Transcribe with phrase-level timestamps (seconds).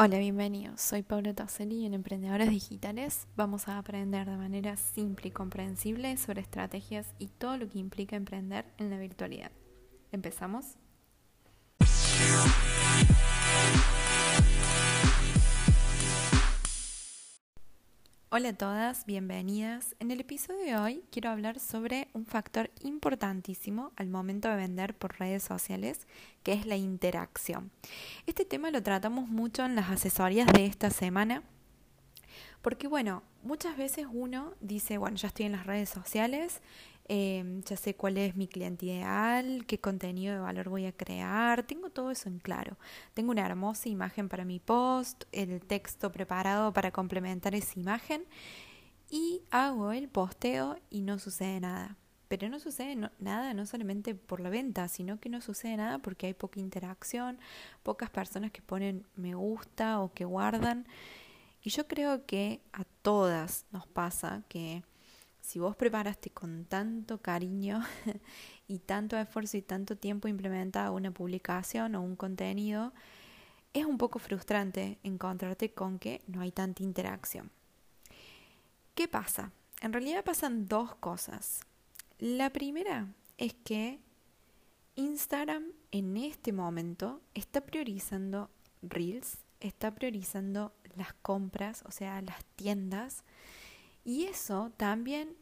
[0.00, 0.80] Hola, bienvenidos.
[0.80, 6.16] Soy Paula Tosselli y en Emprendedores Digitales vamos a aprender de manera simple y comprensible
[6.18, 9.50] sobre estrategias y todo lo que implica emprender en la virtualidad.
[10.12, 10.76] ¿Empezamos?
[18.38, 19.96] Hola a todas, bienvenidas.
[19.98, 24.94] En el episodio de hoy quiero hablar sobre un factor importantísimo al momento de vender
[24.94, 26.06] por redes sociales,
[26.44, 27.72] que es la interacción.
[28.26, 31.42] Este tema lo tratamos mucho en las asesorías de esta semana,
[32.62, 36.62] porque bueno, muchas veces uno dice, bueno, ya estoy en las redes sociales,
[37.10, 41.62] Em, ya sé cuál es mi cliente ideal, qué contenido de valor voy a crear,
[41.62, 42.76] tengo todo eso en claro.
[43.14, 48.26] Tengo una hermosa imagen para mi post, el texto preparado para complementar esa imagen
[49.10, 51.96] y hago el posteo y no sucede nada.
[52.28, 56.26] Pero no sucede nada no solamente por la venta, sino que no sucede nada porque
[56.26, 57.38] hay poca interacción,
[57.82, 60.86] pocas personas que ponen me gusta o que guardan.
[61.62, 64.82] Y yo creo que a todas nos pasa que
[65.48, 67.82] si vos preparaste con tanto cariño
[68.68, 72.92] y tanto esfuerzo y tanto tiempo implementada una publicación o un contenido,
[73.72, 77.50] es un poco frustrante encontrarte con que no hay tanta interacción.
[78.94, 79.50] ¿Qué pasa?
[79.80, 81.60] En realidad pasan dos cosas.
[82.18, 83.06] La primera
[83.38, 84.00] es que
[84.96, 88.50] Instagram en este momento está priorizando
[88.82, 93.24] Reels, está priorizando las compras, o sea, las tiendas,
[94.08, 95.36] y eso también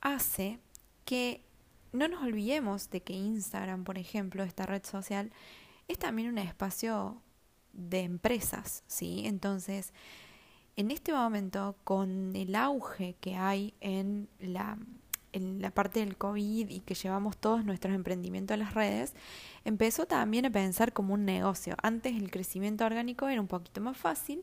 [0.00, 0.58] hace
[1.04, 1.44] que
[1.92, 5.30] no nos olvidemos de que Instagram, por ejemplo, esta red social,
[5.86, 7.22] es también un espacio
[7.72, 9.22] de empresas, ¿sí?
[9.24, 9.92] Entonces,
[10.74, 14.78] en este momento, con el auge que hay en la,
[15.32, 19.14] en la parte del COVID y que llevamos todos nuestros emprendimientos a las redes,
[19.64, 21.76] empezó también a pensar como un negocio.
[21.84, 24.42] Antes el crecimiento orgánico era un poquito más fácil,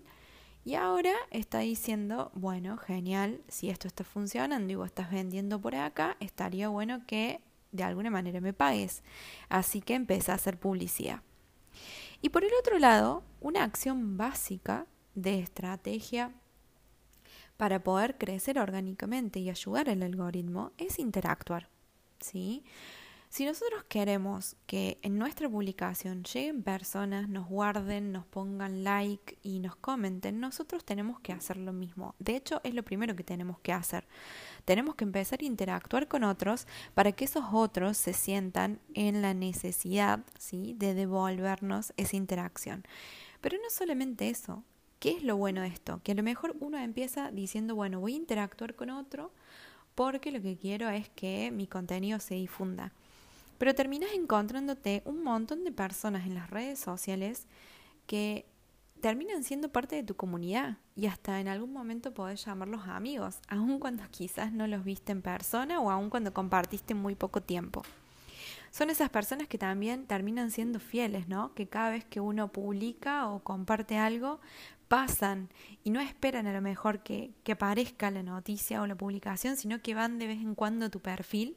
[0.66, 5.75] y ahora está diciendo, bueno, genial, si esto está funcionando y vos estás vendiendo por
[5.75, 7.39] acá, estaría bueno que
[7.72, 9.03] de alguna manera me pagues.
[9.47, 11.22] Así que empieza a hacer publicidad.
[12.22, 16.31] Y por el otro lado, una acción básica de estrategia
[17.57, 21.69] para poder crecer orgánicamente y ayudar al algoritmo es interactuar.
[22.19, 22.63] ¿sí?
[23.35, 29.59] Si nosotros queremos que en nuestra publicación lleguen personas, nos guarden, nos pongan like y
[29.59, 32.16] nos comenten, nosotros tenemos que hacer lo mismo.
[32.18, 34.07] De hecho, es lo primero que tenemos que hacer.
[34.63, 39.34] Tenemos que empezar a interactuar con otros para que esos otros se sientan en la
[39.34, 40.74] necesidad ¿sí?
[40.78, 42.85] de devolvernos esa interacción.
[43.41, 44.63] Pero no solamente eso.
[45.00, 46.00] ¿Qué es lo bueno de esto?
[46.06, 49.34] Que a lo mejor uno empieza diciendo, bueno, voy a interactuar con otro
[49.94, 52.94] porque lo que quiero es que mi contenido se difunda.
[53.57, 57.47] Pero terminas encontrándote un montón de personas en las redes sociales
[58.05, 58.45] que
[59.01, 63.79] terminan siendo parte de tu comunidad y hasta en algún momento podés llamarlos amigos, aun
[63.79, 67.83] cuando quizás no los viste en persona o aun cuando compartiste muy poco tiempo.
[68.71, 71.53] Son esas personas que también terminan siendo fieles, ¿no?
[71.53, 74.41] Que cada vez que uno publica o comparte algo,
[74.89, 75.49] pasan
[75.83, 79.81] y no esperan a lo mejor que, que aparezca la noticia o la publicación, sino
[79.81, 81.55] que van de vez en cuando a tu perfil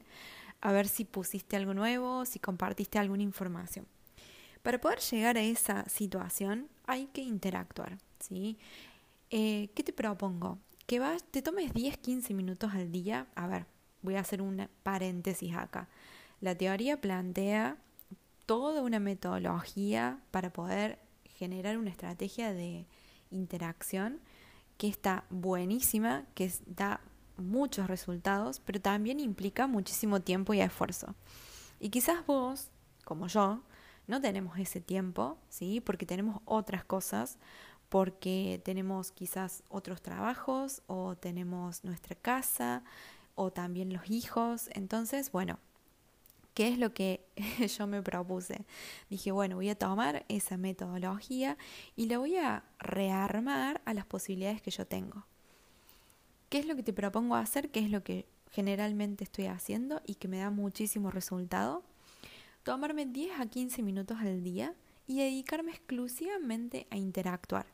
[0.61, 3.87] a ver si pusiste algo nuevo, si compartiste alguna información.
[4.63, 8.59] Para poder llegar a esa situación hay que interactuar, ¿sí?
[9.31, 10.59] Eh, ¿Qué te propongo?
[10.87, 13.27] Que vas, te tomes 10-15 minutos al día.
[13.35, 13.67] A ver,
[14.03, 15.89] voy a hacer un paréntesis acá.
[16.41, 17.77] La teoría plantea
[18.47, 20.99] toda una metodología para poder
[21.37, 22.87] generar una estrategia de
[23.31, 24.21] interacción
[24.79, 27.01] que está buenísima, que da
[27.39, 31.15] muchos resultados, pero también implica muchísimo tiempo y esfuerzo.
[31.81, 32.71] Y quizás vos,
[33.05, 33.63] como yo,
[34.07, 35.81] no tenemos ese tiempo, ¿sí?
[35.81, 37.39] Porque tenemos otras cosas,
[37.89, 42.83] porque tenemos quizás otros trabajos o tenemos nuestra casa
[43.35, 44.69] o también los hijos.
[44.73, 45.59] Entonces, bueno,
[46.55, 47.25] ¿qué es lo que
[47.79, 48.65] yo me propuse?
[49.09, 51.57] Dije, bueno, voy a tomar esa metodología
[51.95, 55.28] y la voy a rearmar a las posibilidades que yo tengo.
[56.49, 57.71] ¿Qué es lo que te propongo hacer?
[57.71, 61.83] ¿Qué es lo que generalmente estoy haciendo y que me da muchísimo resultado?
[62.63, 64.75] Tomarme 10 a 15 minutos al día
[65.07, 67.67] y dedicarme exclusivamente a interactuar,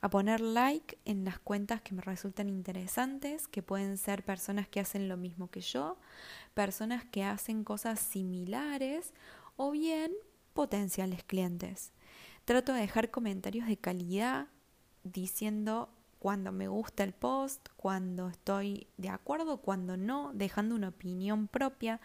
[0.00, 4.80] a poner like en las cuentas que me resultan interesantes, que pueden ser personas que
[4.80, 5.98] hacen lo mismo que yo,
[6.54, 9.12] personas que hacen cosas similares
[9.56, 10.12] o bien
[10.54, 11.92] potenciales clientes.
[12.44, 14.48] Trato de dejar comentarios de calidad
[15.02, 15.90] diciendo
[16.22, 22.00] cuando me gusta el post, cuando estoy de acuerdo, cuando no, dejando una opinión propia,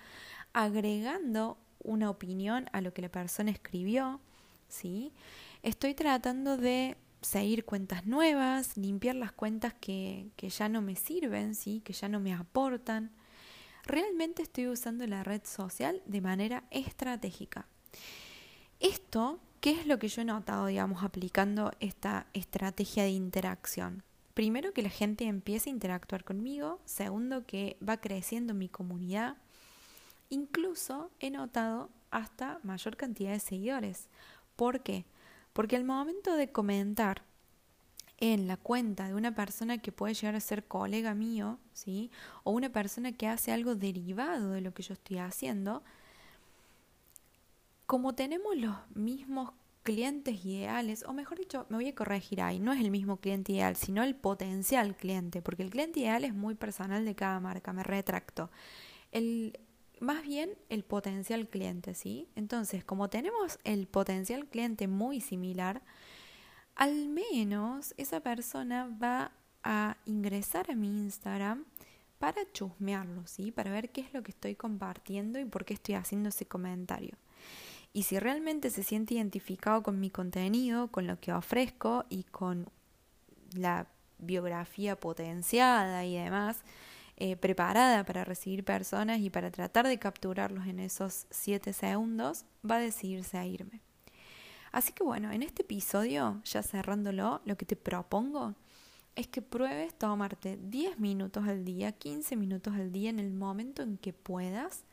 [0.54, 4.20] agregando una opinión a lo que la persona escribió,
[4.70, 5.14] ¿sí?
[5.62, 11.54] Estoy tratando de seguir cuentas nuevas, limpiar las cuentas que, que ya no me sirven,
[11.54, 11.82] ¿sí?
[11.82, 13.12] que ya no me aportan.
[13.84, 17.68] Realmente estoy usando la red social de manera estratégica.
[18.80, 24.04] Esto, ¿qué es lo que yo he notado, digamos, aplicando esta estrategia de interacción?
[24.34, 26.80] Primero, que la gente empiece a interactuar conmigo.
[26.86, 29.38] Segundo, que va creciendo mi comunidad.
[30.30, 34.10] Incluso he notado hasta mayor cantidad de seguidores.
[34.56, 35.06] ¿Por qué?
[35.54, 37.24] Porque al momento de comentar
[38.20, 42.12] en la cuenta de una persona que puede llegar a ser colega mío, ¿sí?
[42.44, 45.84] O una persona que hace algo derivado de lo que yo estoy haciendo,
[47.88, 52.74] como tenemos los mismos clientes ideales, o mejor dicho, me voy a corregir ahí, no
[52.74, 56.56] es el mismo cliente ideal, sino el potencial cliente, porque el cliente ideal es muy
[56.56, 58.52] personal de cada marca, me retracto.
[59.14, 59.58] El,
[60.02, 62.28] más bien el potencial cliente, ¿sí?
[62.36, 65.82] Entonces, como tenemos el potencial cliente muy similar,
[66.76, 69.32] al menos esa persona va
[69.64, 71.64] a ingresar a mi Instagram
[72.20, 73.52] para chusmearlo, ¿sí?
[73.52, 77.18] Para ver qué es lo que estoy compartiendo y por qué estoy haciendo ese comentario.
[77.98, 82.70] Y si realmente se siente identificado con mi contenido, con lo que ofrezco y con
[83.56, 83.88] la
[84.20, 86.58] biografía potenciada y demás,
[87.16, 92.76] eh, preparada para recibir personas y para tratar de capturarlos en esos 7 segundos, va
[92.76, 93.82] a decidirse a irme.
[94.72, 98.54] Así que bueno, en este episodio, ya cerrándolo, lo que te propongo
[99.16, 103.82] es que pruebes tomarte 10 minutos al día, 15 minutos al día en el momento
[103.82, 104.84] en que puedas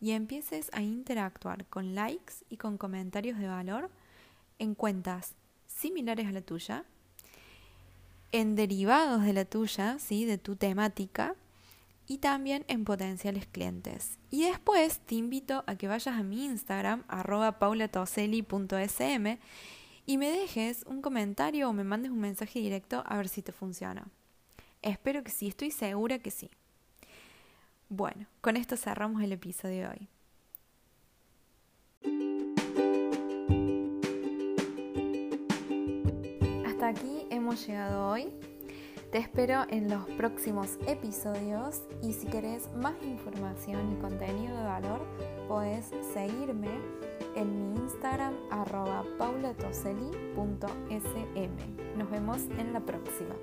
[0.00, 3.90] y empieces a interactuar con likes y con comentarios de valor
[4.58, 5.34] en cuentas
[5.66, 6.84] similares a la tuya,
[8.32, 10.24] en derivados de la tuya, ¿sí?
[10.24, 11.34] de tu temática,
[12.06, 14.18] y también en potenciales clientes.
[14.30, 19.38] Y después te invito a que vayas a mi Instagram, arroba paulatoseli.sm,
[20.06, 23.52] y me dejes un comentario o me mandes un mensaje directo a ver si te
[23.52, 24.06] funciona.
[24.82, 26.50] Espero que sí, estoy segura que sí.
[27.88, 30.08] Bueno, con esto cerramos el episodio de hoy.
[36.66, 38.32] Hasta aquí hemos llegado hoy.
[39.12, 45.06] Te espero en los próximos episodios y si querés más información y contenido de valor,
[45.46, 46.70] puedes seguirme
[47.36, 51.96] en mi Instagram arroba paulatoseli.sm.
[51.96, 53.36] Nos vemos en la próxima.